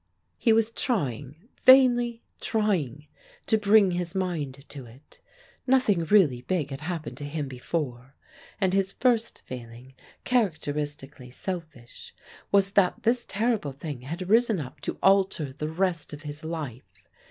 [0.39, 3.05] He was trying vainly trying
[3.45, 5.21] to bring his mind to it.
[5.67, 8.15] Nothing really big had happened to him before:
[8.59, 9.93] and his first feeling,
[10.23, 12.15] characteristically selfish,
[12.51, 16.43] was that this terrible thing had risen up to alter all the rest of his
[16.43, 17.07] life.